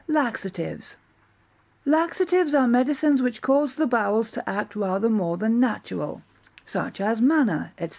Laxatives 0.07 0.95
Laxatives 1.85 2.55
are 2.55 2.67
medicines 2.67 3.21
which 3.21 3.39
cause 3.43 3.75
the 3.75 3.85
bowels 3.85 4.31
to 4.31 4.49
act 4.49 4.75
rather 4.75 5.11
more 5.11 5.37
than 5.37 5.59
natural, 5.59 6.23
such 6.65 6.99
as 6.99 7.21
manna, 7.21 7.71
&c. 7.79 7.89